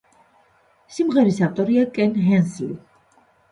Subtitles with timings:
[0.95, 2.73] სიმღერის ავტორია კენ ჰენსლი.